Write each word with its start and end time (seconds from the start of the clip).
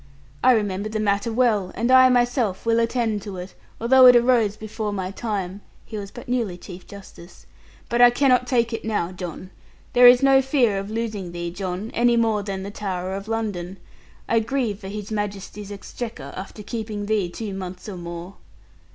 I 0.43 0.53
remember 0.53 0.89
the 0.89 0.99
matter 0.99 1.31
well, 1.31 1.71
and 1.75 1.91
I 1.91 2.09
myself 2.09 2.65
will 2.65 2.79
attend 2.79 3.21
to 3.21 3.37
it, 3.37 3.53
although 3.79 4.07
it 4.07 4.15
arose 4.15 4.57
before 4.57 4.91
my 4.91 5.11
time' 5.11 5.61
he 5.85 5.95
was 5.95 6.09
but 6.09 6.27
newly 6.27 6.57
Chief 6.57 6.87
Justice 6.87 7.45
'but 7.87 8.01
I 8.01 8.09
cannot 8.09 8.47
take 8.47 8.73
it 8.73 8.83
now, 8.83 9.11
John. 9.11 9.51
There 9.93 10.07
is 10.07 10.23
no 10.23 10.41
fear 10.41 10.79
of 10.79 10.89
losing 10.89 11.33
thee, 11.33 11.51
John, 11.51 11.91
any 11.93 12.17
more 12.17 12.41
than 12.41 12.63
the 12.63 12.71
Tower 12.71 13.13
of 13.13 13.27
London. 13.27 13.77
I 14.27 14.39
grieve 14.39 14.79
for 14.79 14.87
His 14.87 15.11
Majesty's 15.11 15.71
exchequer, 15.71 16.33
after 16.35 16.63
keeping 16.63 17.05
thee 17.05 17.29
two 17.29 17.53
months 17.53 17.87
or 17.87 17.95
more.' 17.95 18.37